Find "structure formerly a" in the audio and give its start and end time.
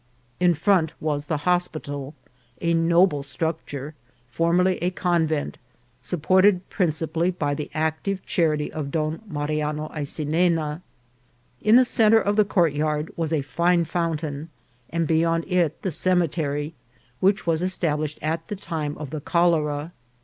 3.21-4.89